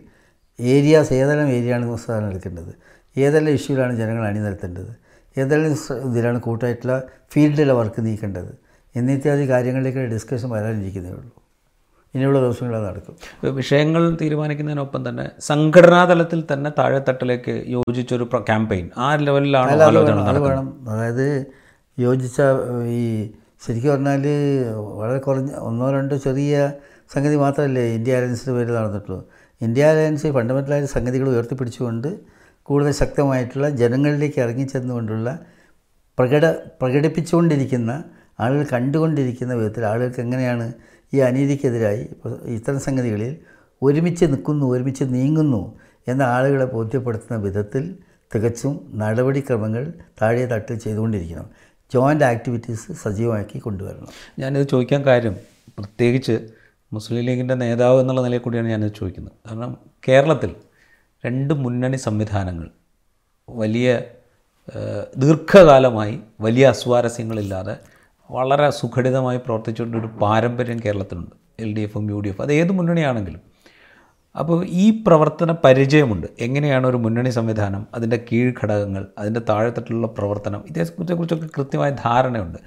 [0.60, 2.72] ഏരിയാസ് ഏതെല്ലാം ഏരിയയാണ് സാധനം എടുക്കേണ്ടത്.
[3.18, 4.92] ഏതെല്ലാം ഇഷ്യൂലാണ് ജനങ്ങൾ അണിനിരത്തേണ്ടത്?
[5.38, 5.72] ഏതെല്ലാം
[6.12, 8.52] ഇതിലാണ് കൂട്ടായിട്ടുള്ള ഫീൽഡിലെ വർക്ക് നീക്കേണ്ടത്?
[8.96, 11.32] എന്നിത്യാദി കാര്യങ്ങളിലേക്ക് ഡിസ്കഷൻ വരാനിരിക്കുന്നേ ഉള്ളൂ.
[12.16, 13.16] ഇനിയുള്ള ദിവസങ്ങളത് അത് നടക്കും.
[13.56, 18.90] വിഷയങ്ങൾ തീരുമാനിക്കുന്നതിനൊപ്പം തന്നെ സംഘടനാ തലത്തിൽ തന്നെ താഴെത്തട്ടിലേക്ക് യോജിച്ചൊരു ക്യാമ്പയിൻ.
[18.98, 20.90] ആ ലെവലിലാണ് അത് വേണം.
[20.90, 21.46] അതായത്
[22.00, 22.42] യോജിച്ച
[22.88, 23.32] ഈ
[23.68, 24.24] ശരിക്കും പറഞ്ഞാൽ
[24.74, 26.72] വളരെ കുറഞ്ഞ ഒന്നോ രണ്ടോ ചെറിയ
[27.14, 29.26] സംഗതി മാത്രമല്ലേ ഇന്ത്യ അലയൻസിന്റെ പേരിൽ നടന്നിട്ടുള്ളൂ.
[29.62, 32.39] ഇന്ത്യ അലയൻസ് ഫണ്ടമെന്റലായ സംഗതികൾ ഉയർത്തിപ്പിടിച്ചുകൊണ്ട്
[32.70, 35.30] കൂടുതൽ ശക്തമായിട്ടുള്ള ജനങ്ങളിലേക്ക് ഇറങ്ങിച്ചെന്നുകൊണ്ടുള്ള
[36.18, 36.46] പ്രകട
[36.82, 37.92] പ്രകടിപ്പിച്ചുകൊണ്ടിരിക്കുന്ന
[38.40, 40.66] ആളുകൾ കണ്ടുകൊണ്ടിരിക്കുന്ന വിധത്തിൽ ആളുകൾക്ക് എങ്ങനെയാണ്
[41.14, 42.04] ഈ അനീതിക്കെതിരായി
[42.58, 43.32] ഇത്തരം സംഗതികളിൽ
[43.82, 45.62] ഒരുമിച്ച് നിൽക്കുന്നു ഒരുമിച്ച് നീങ്ങുന്നു
[46.08, 47.84] എന്ന ആളുകളെ ബോധ്യപ്പെടുത്തുന്ന വിധത്തിൽ
[48.32, 49.84] തികച്ചും നടപടിക്രമങ്ങൾ
[50.22, 51.48] താഴെ തട്ടിൽ ചെയ്തുകൊണ്ടിരിക്കണം
[51.92, 54.10] ജോയിന്റ് ആക്ടിവിറ്റീസ് സജീവമാക്കി കൊണ്ടുവരണം.
[54.40, 55.36] ഞാനിത് ചോദിക്കാൻ കാര്യം
[55.78, 56.36] പ്രത്യേകിച്ച്
[56.92, 59.36] മുസ്ലിം ലീഗിന്റെ നേതാവ് എന്നുള്ള നിലയിൽ കൂടിയാണ് ഞാനിത് ചോദിക്കുന്നത്.
[59.48, 59.72] കാരണം
[60.08, 60.52] കേരളത്തിൽ
[61.26, 62.68] രണ്ട് മുന്നണി സംവിധാനങ്ങൾ.
[63.50, 64.02] വലിയ
[65.18, 67.78] ദീർഘകാലമായി വലിയ അസ്വാരസ്യങ്ങളില്ലാതെ
[68.32, 71.32] വളരെ സുഘടിതമായി പ്രവർത്തിച്ചുകൊണ്ടൊരു പാരമ്പര്യം കേരളത്തിലുണ്ട്.
[71.60, 73.42] എൽ ഡി എഫും യു ഡി എഫും അത് ഏത് മുന്നണിയാണെങ്കിലും.
[74.40, 76.28] അപ്പോൾ ഈ പ്രവർത്തന പരിചയമുണ്ട്.
[76.40, 82.58] എങ്ങനെയാണ് ഒരു മുന്നണി സംവിധാനം അതിന്റെ കീഴ്ഘടകങ്ങൾ അതിന്റെ താഴെത്തട്ടിലുള്ള പ്രവർത്തനം ഇതേക്കുറിച്ചൊക്കെ കൃത്യമായ ധാരണയുണ്ട്.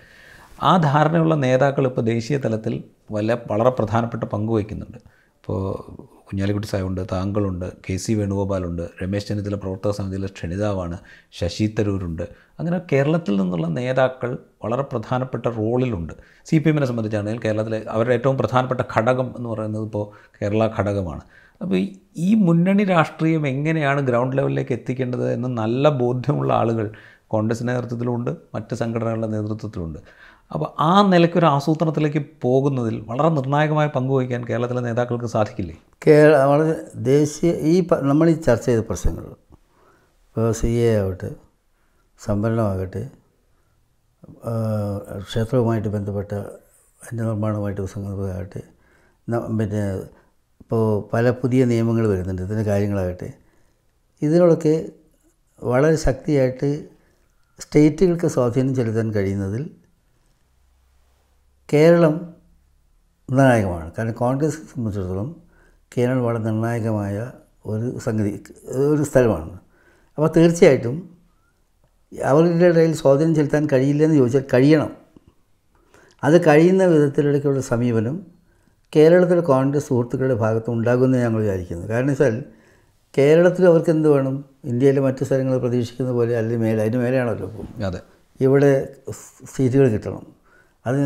[0.62, 4.98] ആ ധാരണയുള്ള നേതാക്കൾ ഇപ്പോൾ ദേശീയ തലത്തിൽ വല്ല വളരെ പ്രധാനപ്പെട്ട പങ്ക് വഹിക്കുന്നുണ്ട്.
[5.42, 5.92] ഇപ്പോൾ
[6.30, 10.98] കുഞ്ഞാലിക്കുട്ടി സാഹിബുണ്ട് താങ്കളുണ്ട് കെ സി വേണുഗോപാലുണ്ട് രമേശ് ചെന്നിത്തല പ്രവർത്തക സമിതിയിലെ ക്ഷണിതാവാണ്
[11.32, 12.22] ശശി തരൂരുണ്ട്.
[12.58, 16.12] അങ്ങനെ കേരളത്തിൽ നിന്നുള്ള നേതാക്കൾ വളരെ പ്രധാനപ്പെട്ട റോളിലുണ്ട്.
[16.44, 21.20] സി പി എമ്മിനെ സംബന്ധിച്ചാണെങ്കിൽ കേരളത്തിലെ അവരുടെ ഏറ്റവും പ്രധാനപ്പെട്ട ഘടകം എന്ന് പറയുന്നത് ഇപ്പോൾ കേരള ഘടകമാണ്.
[21.62, 21.76] അപ്പോൾ
[22.16, 26.92] ഈ- മുന്നണി രാഷ്ട്രീയം എങ്ങനെയാണ് ഗ്രൗണ്ട് ലെവലിലേക്ക് എത്തിക്കേണ്ടത് എന്ന് നല്ല ബോധ്യമുള്ള ആളുകൾ
[27.28, 29.98] കോൺഗ്രസിന്റെ നേതൃത്വത്തിലുമുണ്ട് മറ്റ് സംഘടനകളുടെ നേതൃത്വത്തിലുണ്ട്.
[30.52, 35.76] അപ്പോൾ ആ നിലയ്ക്കൊരു ആസൂത്രണത്തിലേക്ക് പോകുന്നതിൽ വളരെ നിർണായകമായ പങ്കുവഹിക്കാൻ കേരളത്തിലെ നേതാക്കൾക്ക് സാധിക്കില്ലേ?
[36.06, 39.24] കേരള വളരെ ദേശീയ ഈ നമ്മൾ ഈ ചർച്ച ചെയ്ത പ്രശ്നങ്ങൾ
[40.26, 41.30] ഇപ്പോൾ സി എ ആവട്ടെ
[42.20, 43.02] സംവരണമാകട്ടെ
[45.20, 46.32] ക്ഷേത്രവുമായിട്ട് ബന്ധപ്പെട്ട
[47.00, 48.62] അതിന്റെ നിർമ്മാണവുമായിട്ട് സംബന്ധമാകട്ടെ
[49.58, 49.82] പിന്നെ
[50.60, 53.28] ഇപ്പോൾ പല പുതിയ നിയമങ്ങൾ വരുന്നുണ്ട് ഇതിന്റെ കാര്യങ്ങളാകട്ടെ
[54.22, 54.74] ഇതിനോടൊക്കെ
[55.62, 56.68] വളരെ ശക്തിയായിട്ട്
[57.60, 59.62] സ്റ്റേറ്റുകൾക്ക് സ്വാധീനം ചെലുത്താൻ കഴിയുന്നതിൽ
[61.72, 62.34] കേരളം
[63.30, 63.92] നിർണായകമാണ്.
[63.98, 65.36] കാരണം കോൺഗ്രസ് സംബന്ധിച്ചിടത്തോളം
[65.98, 67.30] കേരളം വളരെ നിർണായകമായ
[67.66, 69.50] ഒരു സംഗതി ഒരു സ്ഥലമാണ്.
[70.18, 71.16] അപ്പോൾ തീർച്ചയായിട്ടും
[72.24, 74.90] അവരുടെ ഇടയിൽ സ്വാധീനം ചെലുത്താൻ കഴിയില്ലെന്ന് ചോദിച്ചാൽ കഴിയണം.
[76.24, 78.26] അത് കഴിയുന്ന വിധത്തിലേക്കുള്ള സമീപനം
[78.96, 81.86] കേരളത്തിലെ കോൺഗ്രസ് സുഹൃത്തുക്കളുടെ ഭാഗത്ത് ഉണ്ടാകുമെന്ന് ഞങ്ങൾ വിചാരിക്കുന്നു.
[81.86, 82.44] കാരണം വെച്ചാൽ
[83.18, 84.44] കേരളത്തിൽ അവർക്ക് എന്ത് വേണം?
[84.64, 87.52] ഇന്ത്യയിലെ മറ്റു സ്ഥലങ്ങൾ പ്രതീക്ഷിക്കുന്ന പോലെ അല്ലെങ്കിൽ മേലെ അതിന് മേലെയാണല്ലോ
[87.86, 88.00] അതെ.
[88.40, 88.96] ഇവിടെ
[89.56, 90.41] സീറ്റുകൾ കിട്ടണം.
[90.86, 91.00] അത്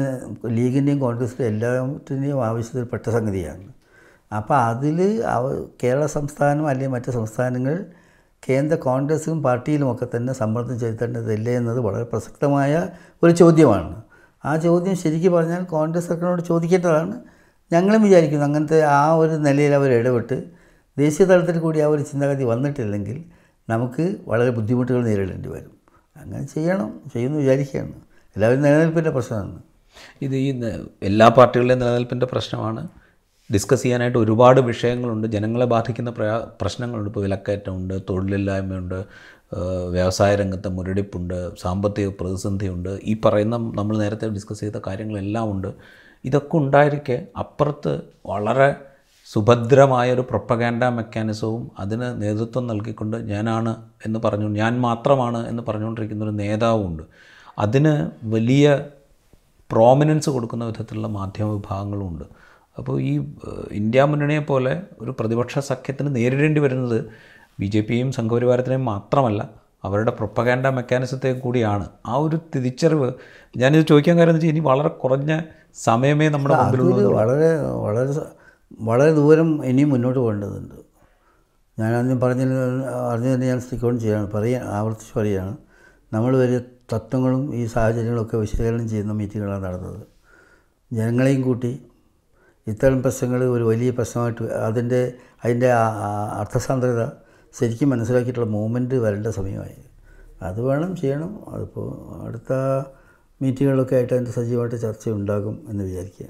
[0.46, 3.66] ലീഗിന്റെയും കോൺഗ്രസിന്റെയും എല്ലാത്തിന്റെയും ആവശ്യത്തിൽപ്പെട്ട സംഗതിയാണ്.
[4.36, 4.98] അപ്പോൾ അതിൽ
[5.82, 7.86] കേരള സംസ്ഥാനം അല്ലെങ്കിൽ മറ്റ് സംസ്ഥാനങ്ങൾ
[8.48, 12.88] കേന്ദ്ര കോൺഗ്രസും പാർട്ടിയിലും ഒക്കെ തന്നെ സമ്മർദ്ദം ചെലുത്തേണ്ടതില്ലേ എന്നത് വളരെ പ്രസക്തമായ
[13.22, 14.02] ഒരു ചോദ്യമാണ്.
[14.44, 17.16] ആ ചോദ്യം ശരിക്കും പറഞ്ഞാൽ കോൺഗ്രസ് സർക്കാരിനോട് ചോദിക്കേണ്ടതാണ്.
[17.72, 20.44] ഞങ്ങളും വിചാരിക്കുന്നു അങ്ങനത്തെ ആ ഒരു നിലയിൽ അവർ ഇടപെട്ട്
[20.98, 23.24] ദേശീയ തലത്തിൽ കൂടി ആ ഒരു ചിന്താഗതി വന്നിട്ടില്ലെങ്കിൽ
[23.70, 25.72] നമുക്ക് വളരെ ബുദ്ധിമുട്ടുകൾ നേരിടേണ്ടി വരും.
[26.16, 28.05] അങ്ങനെ ചെയ്യണം ചെയ്യുമെന്ന് വിചാരിക്കുകയാണ്.
[28.36, 29.58] എല്ലാവരും നിലനിൽപ്പിന്റെ പ്രശ്നമാണ്.
[30.22, 30.48] ഇത് ഈ
[31.02, 32.88] എല്ലാ പാർട്ടികളുടെയും നിലനിൽപ്പിന്റെ പ്രശ്നമാണ്.
[33.52, 35.26] ഡിസ്കസ് ചെയ്യാനായിട്ട് ഒരുപാട് വിഷയങ്ങളുണ്ട്.
[35.26, 36.10] ജനങ്ങളെ ബാധിക്കുന്ന
[36.60, 37.08] പ്രശ്നങ്ങളുണ്ട്.
[37.10, 38.98] ഇപ്പോൾ വിലക്കയറ്റമുണ്ട് തൊഴിലില്ലായ്മയുണ്ട്
[39.90, 42.98] വ്യവസായ രംഗത്തെ മുരടിപ്പുണ്ട് സാമ്പത്തിക പ്രതിസന്ധിയുണ്ട്.
[43.04, 45.68] ഈ പറയുന്ന നമ്മൾ നേരത്തെ ഡിസ്കസ് ചെയ്ത കാര്യങ്ങളെല്ലാം ഉണ്ട്.
[46.24, 48.74] ഇതൊക്കെ ഉണ്ടായിരിക്കെ അപ്പുറത്ത് വളരെ
[49.32, 53.76] സുഭദ്രമായ ഒരു പ്രൊപ്പഗാൻഡ മെക്കാനിസവും അതിന് നേതൃത്വം നൽകിക്കൊണ്ട് ഞാനാണ്
[54.06, 57.02] എന്ന് പറഞ്ഞു ഞാൻ മാത്രമാണ് എന്ന് പറഞ്ഞുകൊണ്ടിരിക്കുന്ന ഒരു നേതാവുമുണ്ട്.
[57.58, 57.92] അതിന്
[58.34, 58.66] വലിയ
[59.72, 62.24] പ്രോമിനൻസ് കൊടുക്കുന്ന വിധത്തിലുള്ള മാധ്യമ വിഭാഗങ്ങളുമുണ്ട്
[62.78, 63.12] അപ്പോൾ ഈ
[63.70, 66.98] ഇന്ത്യ മുന്നണിയെ പോലെ ഒരു പ്രതിപക്ഷ സഖ്യത്തിന് നേരിടേണ്ടി വരുന്നത്
[67.60, 69.42] ബി ജെ പിയും സംഘപരിവാരത്തിനെയും മാത്രമല്ല
[69.84, 71.86] അവരുടെ പ്രൊപ്പഗാൻഡ മെക്കാനിസത്തെ കൂടിയാണ്.
[72.06, 73.08] ആ ഒരു തിരിച്ചറിവ്
[73.56, 75.40] ഞാനിത് ചോദിക്കാൻ കാര്യം വെച്ചാൽ ഇനി വളരെ കുറഞ്ഞ
[75.84, 77.50] സമയമേ നമ്മുടെ മുമ്പിലുള്ളൂ വളരെ
[77.84, 78.04] വളരെ
[78.88, 80.74] വളരെ ദൂരം ഇനിയും മുന്നോട്ട് പോകേണ്ടതുണ്ട്.
[81.78, 82.42] ഞാൻ ആദ്യം പറഞ്ഞ
[83.10, 85.54] അറിഞ്ഞു തന്നെ ഞാൻ സ്റ്റിക്ക് ഓൺ ചെയ്യാണ് പറയാൻ ആവർത്തിച്ച് പറയുകയാണ്.
[86.14, 86.58] നമ്മൾ വലിയ
[86.92, 90.02] തത്വങ്ങളും ഈ സാഹചര്യങ്ങളൊക്കെ വിശകലനം ചെയ്യുന്ന മീറ്റിങ്ങുകളാണ് നടന്നത്.
[90.92, 91.78] ജനങ്ങളെയും കൂട്ടി
[92.66, 95.12] ഇത്തരം പ്രശ്നങ്ങൾ ഒരു വലിയ പ്രശ്നമായിട്ട് അതിന്റെ
[95.44, 95.72] അതിന്റെ
[96.40, 97.06] അർത്ഥസാന്ദ്രത
[97.58, 99.76] ശരിക്കും മനസ്സിലാക്കിയിട്ടുള്ള മൂവ്മെന്റ് വരേണ്ട സമയമായി.
[100.42, 101.50] അത് വേണം ചെയ്യണം.
[101.54, 101.88] അതിപ്പോൾ
[102.26, 102.52] അടുത്ത
[103.42, 106.26] മീറ്റിങ്ങുകളൊക്കെ ആയിട്ട് അതിന്റെ സജീവമായിട്ട് ചർച്ച ഉണ്ടാകും എന്ന് വിചാരിക്കുക.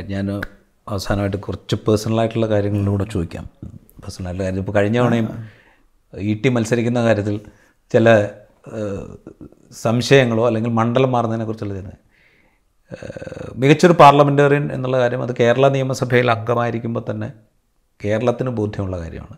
[0.00, 0.40] ഞാൻ
[0.88, 3.44] അവസാനമായിട്ട് കുറച്ച് പേഴ്സണലായിട്ടുള്ള കാര്യങ്ങളിലൂടെ ചോദിക്കാം.
[3.64, 4.58] പേഴ്സണലായിട്ടുള്ള കാര്യം.
[4.58, 5.28] ഇപ്പോൾ കഴിഞ്ഞ തവണയും
[6.18, 7.40] ഇ ടി മത്സരിക്കുന്ന കാര്യത്തിൽ
[7.92, 8.30] ചില
[9.72, 11.90] സംശയങ്ങളോ അല്ലെങ്കിൽ മണ്ഡലം മാറുന്നതിനെക്കുറിച്ചുള്ള ചിന്ത
[13.56, 17.32] മികച്ചൊരു പാർലമെന്റേറിയൻ എന്നുള്ള കാര്യം അത് കേരള നിയമസഭയിൽ അംഗമായിരിക്കുമ്പോൾ തന്നെ
[18.04, 19.36] കേരളത്തിന് ബോധ്യമുള്ള കാര്യമാണ്.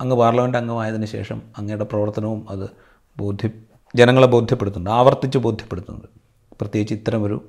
[0.00, 2.70] അങ്ങ് പാർലമെന്റ് അംഗമായതിനു ശേഷം അങ്ങയുടെ പ്രവർത്തനവും അത്
[3.16, 3.50] ബോധ്യ
[3.94, 6.08] ജനങ്ങളെ ബോധ്യപ്പെടുത്തുന്നുണ്ട് ആവർത്തിച്ച് ബോധ്യപ്പെടുത്തുന്നുണ്ട്.
[6.60, 7.48] പ്രത്യേകിച്ച് ഇത്തരമൊരു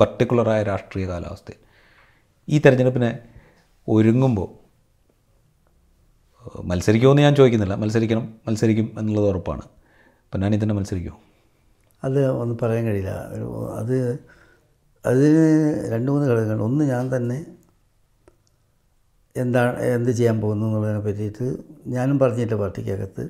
[0.00, 1.56] പർട്ടിക്കുലറായ രാഷ്ട്രീയ കാലാവസ്ഥയിൽ.
[2.48, 3.18] ഈ തെരഞ്ഞെടുപ്പിനെ
[3.88, 4.60] ഒരുങ്ങുമ്പോൾ
[6.64, 7.74] മത്സരിക്കുമോ എന്ന് ഞാൻ ചോദിക്കുന്നില്ല.
[7.74, 9.62] മത്സരിക്കണം മത്സരിക്കും എന്നുള്ളത് ഉറപ്പാണ്.
[10.36, 11.18] ഞാൻ ഇതിനെ മത്സരിക്കുമോ?
[12.04, 13.10] അത് ഒന്നും പറയാൻ കഴിയില്ല.
[13.80, 13.96] അത്
[15.04, 15.44] അതിന്
[15.92, 16.62] രണ്ട് മൂന്ന് ഘടകങ്ങൾ.
[16.62, 17.38] ഒന്ന് ഞാൻ തന്നെ
[19.36, 21.46] എന്താണ് എന്ത് ചെയ്യാൻ പോകുന്നു എന്നുള്ളതിനെ പറ്റിയിട്ട്
[21.86, 23.24] ഞാനും പറഞ്ഞിട്ടില്ല പാർട്ടിക്കകത്ത്.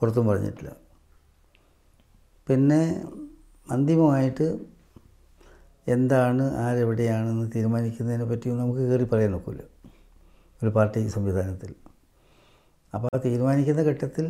[0.00, 0.70] പുറത്തും പറഞ്ഞിട്ടില്ല.
[2.48, 3.04] പിന്നെ
[3.70, 4.46] അന്തിമമായിട്ട്
[5.86, 9.62] എന്താണ് ആരെവിടെയാണെന്ന് തീരുമാനിക്കുന്നതിനെ പറ്റിയും നമുക്ക് കയറി പറയാൻ ഒക്കില്ല.
[10.62, 11.74] ഒരു പാർട്ടി സംവിധാനത്തിൽ.
[12.94, 14.26] അപ്പോൾ ആ തീരുമാനിക്കുന്ന ഘട്ടത്തിൽ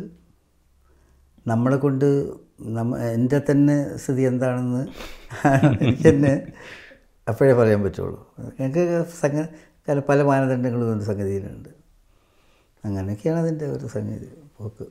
[1.47, 2.07] നമ്മളെ കൊണ്ട്
[2.61, 4.81] നമ്മ എന്റെ തന്നെ സ്ഥിതി എന്താണെന്ന്
[5.83, 6.33] എനിക്ക് തന്നെ
[7.27, 8.19] അപ്പോഴേ പറയാൻ പറ്റുള്ളൂ.
[8.59, 11.69] ഞങ്ങൾക്ക് സംഗ പല മാനദണ്ഡങ്ങളും ഉണ്ട് സംഗതിയിലുണ്ട്.
[12.85, 14.85] അങ്ങനെയൊക്കെയാണ് അതിന്റെ ഒരു സംഗതി പോക്ക്.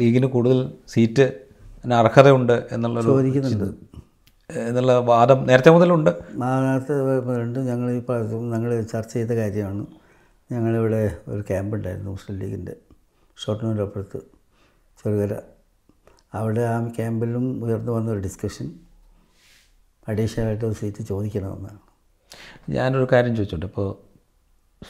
[0.00, 1.26] ലീഗിന് കൂടുതൽ സീറ്റ്
[1.94, 3.68] അർഹതയുണ്ട് എന്നുള്ള ചോദിക്കുന്നുണ്ട്.
[4.50, 6.10] എന്നുള്ള വാദം നേരത്തെ മുതലുണ്ട്.
[6.64, 6.94] നേരത്തെ
[7.42, 8.00] ഉണ്ട് ഞങ്ങൾ ഈ
[8.52, 9.86] ഞങ്ങൾ ചർച്ച ചെയ്ത കാര്യമാണ്.
[10.52, 12.76] ഞങ്ങളിവിടെ ഒരു ക്യാമ്പ് ഉണ്ടായിരുന്നു മുസ്ലിം ലീഗിന്റെ.
[13.44, 13.84] ഷോർട്ട്നൂരിന്റെ
[15.06, 15.34] ചെറുകര
[16.34, 18.66] അവിടെ ആ ക്യാമ്പിലും ഉയർന്നു വന്ന ഒരു ഡിസ്കഷൻ
[20.08, 21.78] അഡീഷണലായിട്ട് ഒരു സീറ്റ് ചോദിക്കണമെന്നാണ്.
[22.70, 23.88] ഞാനൊരു കാര്യം ചോദിച്ചോട്ടെ ഇപ്പോൾ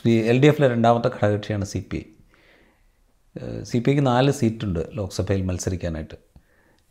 [0.09, 2.05] എൽ ഡി എഫിലെ രണ്ടാമത്തെ ഘടകകക്ഷിയാണ് C P I.
[3.63, 6.17] C P ഐക്ക് നാല് സീറ്റുണ്ട് ലോക്സഭയിൽ മത്സരിക്കാനായിട്ട്.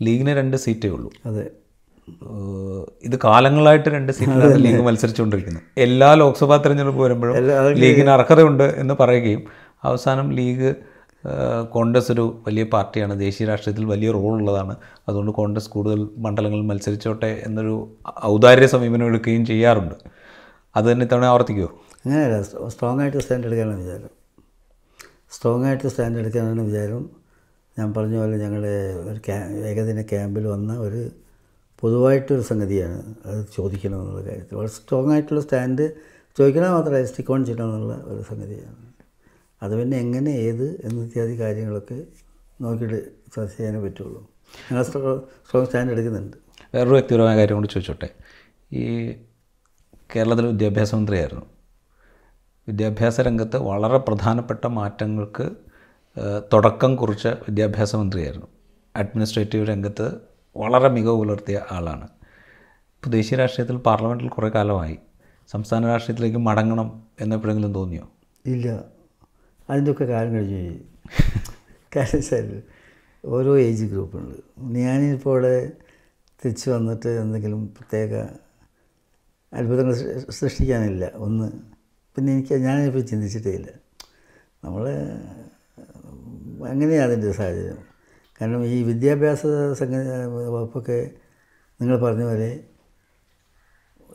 [0.02, 1.12] ലീഗിന് രണ്ട് സീറ്റേ ഉള്ളൂ.
[1.26, 1.46] അതെ.
[3.04, 5.64] ഇത് കാലങ്ങളായിട്ട് രണ്ട് സീറ്റിലാണ് ലീഗ് മത്സരിച്ചുകൊണ്ടിരിക്കുന്നത്.
[5.78, 7.36] എല്ലാ ലോക്സഭാ തെരഞ്ഞെടുപ്പ് വരുമ്പോഴും
[7.84, 9.44] ലീഗിന് അർഹതയുണ്ട് എന്ന് പറയുകയും
[9.84, 10.76] അവസാനം ലീഗ്
[11.72, 14.76] കോൺഗ്രസ് ഒരു വലിയ പാർട്ടിയാണ് ദേശീയ രാഷ്ട്രീയത്തിൽ വലിയ റോൾ ഉള്ളതാണ്
[15.10, 19.96] അതുകൊണ്ട് കോൺഗ്രസ് കൂടുതൽ മണ്ഡലങ്ങളിൽ മത്സരിച്ചോട്ടെ എന്നൊരു ഔദാര്യ സമീപനം എടുക്കുകയും ചെയ്യാറുണ്ട്.
[20.76, 21.70] അത് തന്നെ ഇത്തവണ ആവർത്തിക്കുമോ
[22.06, 24.10] അങ്ങനെയല്ല സ്ട്രോങ് ആയിട്ട് സ്റ്റാൻഡ് എടുക്കാനാണ് വിചാരം.
[25.32, 27.10] സ്ട്രോങ് ആയിട്ട് സ്റ്റാൻഡ് എടുക്കാനാണ് വിചാരം.
[27.80, 28.76] ഞാൻ പറഞ്ഞ പോലെ ഞങ്ങളുടെ
[29.12, 29.38] ഒരു ക്യാ
[29.70, 31.10] ഏകദിന ക്യാമ്പിൽ വന്ന ഒരു
[31.80, 34.56] പൊതുവായിട്ടൊരു സംഗതിയാണ് അത് ചോദിക്കണം എന്നുള്ള കാര്യത്തിൽ.
[34.56, 35.90] വളരെ സ്ട്രോങ് ആയിട്ടുള്ള സ്റ്റാൻഡ്
[36.38, 37.42] ചോദിക്കണം മാത്രമല്ല സ്റ്റിക്ക് ഓൺ
[38.08, 38.95] ഒരു സംഗതിയാണ്.
[39.64, 42.04] അത് പിന്നെ എങ്ങനെ ഏത് എന്നിത്യാദി കാര്യങ്ങളൊക്കെ
[42.62, 44.32] നോക്കിയിട്ട് ചർച്ച ചെയ്യാനേ പറ്റുള്ളൂ.
[44.72, 46.38] ഞങ്ങൾ സ്ട്രോങ് സ്റ്റാൻഡ് എടുക്കുന്നുണ്ട്.
[46.76, 48.10] വേറൊരു വ്യക്തിപരമായ കാര്യം കൂടി ചോദിച്ചോട്ടെ?
[48.74, 49.12] ഈ
[50.16, 51.46] കേരളത്തിലെ വിദ്യാഭ്യാസ മന്ത്രിയായിരുന്നു.
[52.68, 55.52] വിദ്യാഭ്യാസ രംഗത്ത് വളരെ പ്രധാനപ്പെട്ട മാറ്റങ്ങൾക്ക്
[56.54, 58.48] തുടക്കം കുറിച്ച വിദ്യാഭ്യാസ മന്ത്രിയായിരുന്നു.
[58.96, 60.12] അഡ്മിനിസ്ട്രേറ്റീവ് രംഗത്ത്
[60.58, 62.04] വളരെ മികവ് പുലർത്തിയ ആളാണ്.
[62.04, 64.98] ഇപ്പോൾ ദേശീയ രാഷ്ട്രീയത്തിൽ പാർലമെന്റിൽ കുറേ കാലമായി.
[65.48, 68.10] സംസ്ഥാന രാഷ്ട്രീയത്തിലേക്ക് മടങ്ങണം എന്നെപ്പോഴെങ്കിലും തോന്നിയോ?
[68.46, 68.95] ഇല്ല.
[69.70, 70.80] അതിന്റെ ഒക്കെ കാലം കഴിഞ്ഞു കഴിഞ്ഞു.
[71.96, 72.64] കാരണം വെച്ചാൽ
[73.26, 74.38] ഓരോ ഏജ് ഗ്രൂപ്പുണ്ട്
[74.78, 75.72] ഞാനിപ്പോൾ അവിടെ
[76.44, 78.14] തിരിച്ചു വന്നിട്ട് എന്തെങ്കിലും പ്രത്യേക
[79.54, 79.94] അത്ഭുതങ്ങൾ
[80.30, 81.12] സൃഷ്ടിക്കാനില്ല.
[81.16, 81.48] ഒന്ന്
[82.16, 83.70] പിന്നെ എനിക്ക് ഞാനിപ്പോൾ ചിന്തിച്ചിട്ടേ ഇല്ല.
[84.64, 84.86] നമ്മൾ
[86.68, 87.80] അങ്ങനെയാണ് അതിന്റെ സാഹചര്യം.
[88.42, 89.42] കാരണം ഈ വിദ്യാഭ്യാസ
[89.74, 89.96] സംഘ
[90.36, 91.12] വകുപ്പൊക്കെ
[91.82, 92.64] നിങ്ങൾ പറഞ്ഞ പോലെ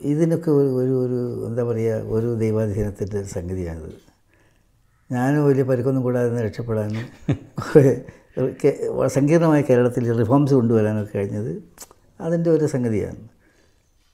[0.01, 4.10] ഇതിനൊക്കെ ഒരു ഒരു എന്താ പറയുക ഒരു ദൈവാധീനത്തിന്റെ സംഗതിയാണിത്.
[5.12, 7.05] ഞാനും വലിയ പരിക്കൊന്നും കൂടാതെ രക്ഷപ്പെടാനും
[7.62, 7.92] കുറേ
[9.09, 11.53] സങ്കീർണമായ കേരളത്തിൽ റിഫോംസ് കൊണ്ടുവരാനൊക്കെ കഴിഞ്ഞത്
[12.20, 13.23] അതിന്റെ ഒരു സംഗതിയാണ്.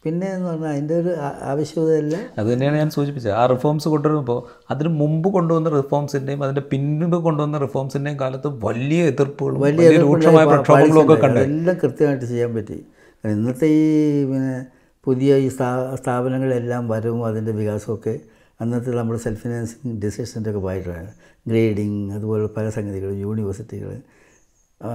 [0.05, 2.17] പിന്നെ എന്ന് പറഞ്ഞാൽ അതിന്റെ ഒരു ആവശ്യകതയല്ല.
[2.39, 3.33] അത് തന്നെയാണ് ഞാൻ സൂചിപ്പിച്ചത്.
[3.33, 4.39] ആ റിഫോംസ് കൊണ്ടുവരുമ്പോൾ
[4.71, 11.17] അതിന് മുമ്പ് കൊണ്ടുവന്ന റിഫോംസിന്റെയും അതിന്റെ പിന്നീട് കൊണ്ടുവന്ന റിഫോംസിന്റെയും കാലത്ത് വലിയ എതിർപ്പുകളും വലിയ രൂക്ഷമായ പ്രക്ഷോഭങ്ങളും ഒക്കെ
[11.23, 11.41] കണ്ടു.
[11.41, 12.79] എല്ലാം കൃത്യമായിട്ട് ചെയ്യാൻ പറ്റി.
[13.25, 14.67] ഇന്നത്തെ ഈ പിന്നെ
[15.07, 18.15] പുതിയ ഈ സ്ഥാ സ്ഥാപനങ്ങളെല്ലാം വരവും അതിന്റെ വികാസമൊക്കെ
[18.61, 21.13] അന്നത്തെ നമ്മൾ സെൽഫ് ഫിനാൻസിങ് ഡിസിഷന്റെ ഒക്കെ ഭാഗമായിട്ടാണ്
[21.49, 24.01] ഗ്രേഡിങ് അതുപോലെ പല സംഗതികൾ യൂണിവേഴ്സിറ്റികൾ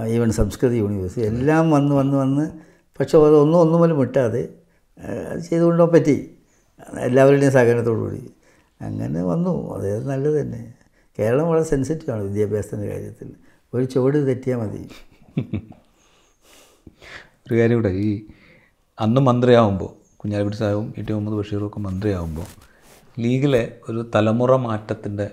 [0.06, 2.58] ഈവൻ സംസ്കൃത യൂണിവേഴ്സിറ്റി എല്ലാം വന്ന് വന്ന് വന്ന്
[3.00, 4.48] പക്ഷെ അതൊന്നും ഒന്നും പോലും വിട്ടാതെ
[5.28, 6.30] അത് ചെയ്തുകൊണ്ടോ പറ്റി.
[6.98, 8.30] എല്ലാവരുടെയും സഹകരണത്തോടു കൂടി
[8.80, 9.74] അങ്ങനെ വന്നു.
[9.74, 10.74] അത് നല്ലത് തന്നെ.
[11.18, 13.28] കേരളം വളരെ സെൻസിറ്റീവാണ് വിദ്യാഭ്യാസത്തിന്റെ കാര്യത്തിൽ.
[13.74, 14.88] ഒരു ചുവട് തെറ്റിയാൽ മതി.
[17.46, 18.26] ഒരു കാര്യം കൂടെ ഈ
[19.00, 22.46] അന്ന് മന്ത്രിയാവുമ്പോൾ കുഞ്ഞാലിക്കുട്ടി സാഹിബും ഏറ്റവും മുഹമ്മദ് ബഷീറും ഒക്കെ മന്ത്രിയാവുമ്പോൾ
[23.18, 25.30] ലീഗിലെ ഒരു തലമുറ മാറ്റത്തിന്റെ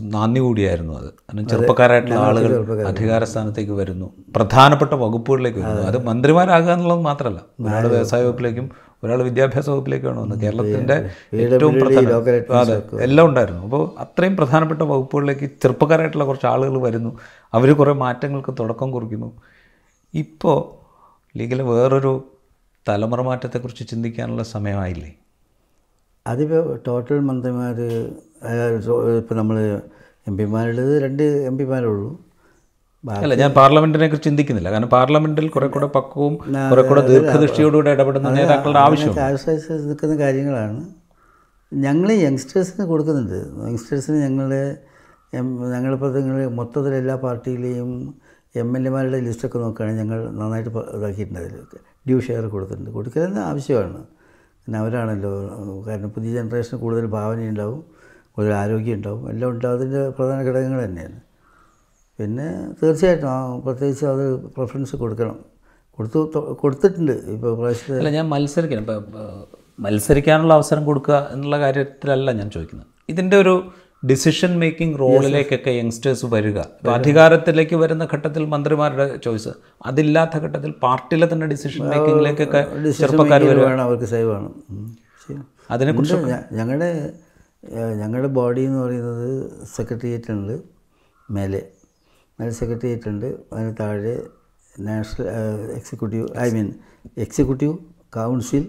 [0.00, 1.04] നാന്ദി കൂടിയായിരുന്നു അത്.
[1.04, 4.10] കാരണം ചെറുപ്പക്കാരായിട്ടുള്ള ആളുകൾ അധികാര സ്ഥാനത്തേക്ക് വരുന്നു.
[4.36, 5.82] പ്രധാനപ്പെട്ട വകുപ്പുകളിലേക്ക് വരുന്നു.
[5.82, 6.06] അത്.
[6.06, 7.40] മന്ത്രിമാരാകുക എന്നുള്ളത് മാത്രമല്ല.
[7.66, 8.70] ഒരാൾ വ്യവസായ വകുപ്പിലേക്കും
[9.04, 10.38] ഒരാൾ വിദ്യാഭ്യാസ വകുപ്പിലേക്കാണ് വന്നത്.
[10.40, 12.12] കേരളത്തിന്റെ ഏറ്റവും പ്രധാന
[12.52, 13.62] അതെ എല്ലാം ഉണ്ടായിരുന്നു.
[13.62, 17.18] അപ്പോൾ അത്രയും പ്രധാനപ്പെട്ട വകുപ്പുകളിലേക്ക് ചെറുപ്പക്കാരായിട്ടുള്ള കുറച്ച് ആളുകൾ വരുന്നു.
[17.54, 19.32] അവർ കുറേ മാറ്റങ്ങൾക്ക് തുടക്കം കുറിക്കുന്നു.
[20.14, 20.80] ഇപ്പോൾ
[21.38, 22.24] ലീഗിലെ വേറൊരു
[22.88, 25.14] തലമുറ മാറ്റത്തെക്കുറിച്ച് ചിന്തിക്കാനുള്ള സമയമായില്ലേ?
[26.26, 27.78] അതിപ്പോൾ ടോട്ടൽ മന്ത്രിമാർ
[29.20, 29.56] ഇപ്പോൾ നമ്മൾ
[30.28, 32.10] എം പിമാരുള്ളത് രണ്ട് എം പിമാരുള്ളൂ
[33.24, 34.70] അല്ല ഞാൻ പാർലമെന്റിനെ കുറിച്ച് ചിന്തിക്കുന്നില്ല.
[34.72, 36.34] കാരണം പാർലമെന്റിൽ കുറെ കൂടെ പക്വവും
[36.70, 40.80] കുറെ കൂടെ ദീർഘദൃഷ്ടിയോടുകൂടെ ഇടപെടുന്ന നേതാക്കളുടെ ആവശ്യം ആശ്രയിച്ച് നിൽക്കുന്ന കാര്യങ്ങളാണ്.
[41.72, 43.38] ഞങ്ങൾ യങ്സ്റ്റേഴ്സിന് കൊടുക്കുന്നുണ്ട്.
[43.70, 44.62] യങ്സ്റ്റേഴ്സിന് ഞങ്ങളുടെ
[45.74, 47.90] ഞങ്ങളിപ്പോൾ നിങ്ങൾ മൊത്തത്തിൽ എല്ലാ പാർട്ടിയിലെയും
[48.60, 51.54] എം എൽ എമാരുടെ ലിസ്റ്റൊക്കെ നോക്കുകയാണെങ്കിൽ ഞങ്ങൾ നന്നായിട്ട് ഇതാക്കിയിട്ടുണ്ട് അതിൽ
[52.08, 52.90] ഡ്യൂ ഷെയർ കൊടുത്തിട്ടുണ്ട്.
[52.96, 54.00] കൊടുക്കലെന്ന് ആവശ്യമാണ്.
[54.64, 55.32] പിന്നെ അവരാണല്ലോ
[55.86, 57.80] കാരണം പുതിയ ജനറേഷന് കൂടുതൽ ഭാവനയുണ്ടാവും
[58.34, 61.18] കൂടുതൽ ആരോഗ്യം ഉണ്ടാവും എല്ലാം ഉണ്ടാവും അതിന്റെ പ്രധാന ഘടകങ്ങൾ തന്നെയാണ്.
[62.18, 62.46] പിന്നെ
[62.82, 64.24] തീർച്ചയായിട്ടും പ്രത്യേകിച്ച് അത്
[64.56, 65.36] പ്രിഫറൻസ് കൊടുക്കണം.
[65.98, 66.18] കൊടുത്തു
[66.62, 67.14] കൊടുത്തിട്ടുണ്ട്.
[67.34, 68.82] ഇപ്പോൾ പ്രാവശ്യത്തെ അല്ല ഞാൻ മത്സരിക്കണം.
[68.82, 69.04] ഇപ്പം
[69.84, 72.88] മത്സരിക്കാനുള്ള അവസരം കൊടുക്കുക എന്നുള്ള കാര്യത്തിലല്ല ഞാൻ ചോദിക്കുന്നത്.
[73.12, 73.54] ഇതിന്റെ ഒരു
[74.06, 76.58] ഡിസിഷൻ മേക്കിംഗ് റോളിലേക്കൊക്കെ യങ്സ്റ്റേഴ്സ് വരിക.
[76.90, 79.48] അധികാരത്തിലേക്ക് വരുന്ന ഘട്ടത്തിൽ മന്ത്രിമാരുടെ ചോയ്സ്.
[79.86, 84.62] അതില്ലാത്ത ഘട്ടത്തിൽ പാർട്ടിയിലെ തന്നെ ഡിസിഷൻ മേക്കിങ്ങിലേക്കൊക്കെ ചെറുപ്പക്കാർ വരുവാണ് അവർക്ക് സേവ് വേണം.
[84.70, 84.98] ഉം.
[85.28, 85.38] ശരി.
[85.70, 86.16] അതിനെക്കുറിച്ച്
[86.52, 87.12] ഞങ്ങളുടെ
[87.94, 90.62] ഞങ്ങളുടെ ബോഡി എന്ന് പറയുന്നത് സെക്രട്ടേറിയറ്റ് ഉണ്ട്
[91.30, 91.62] മേലെ.
[92.40, 94.22] മേലെ സെക്രട്ടേറിയറ്റ് ഉണ്ട് അതിന് താഴെ
[94.80, 95.26] national
[95.76, 96.72] executive I mean
[97.18, 97.74] executive
[98.14, 98.68] council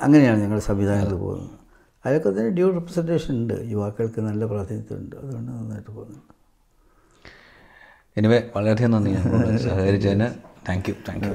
[0.00, 1.63] അങ്ങനെയാണ് ഞങ്ങളുടെ സംവിധാനങ്ങൾ പോകുന്നത്.
[2.06, 3.54] അതിലൊക്കെ തന്നെ ഡ്യൂ റെപ്രസെന്റേഷൻ ഉണ്ട്.
[3.64, 5.16] യുവാക്കൾക്ക് നല്ല പ്രാതിനിധ്യമുണ്ട്.
[5.16, 6.18] അതുകൊണ്ട് നന്നായിട്ട് പോകുന്നു.
[8.16, 9.14] എനിവേ വളരെയധികം നന്ദി.
[9.58, 10.34] സഹകരിച്ചതിന്
[10.68, 11.32] താങ്ക് യു താങ്ക് യു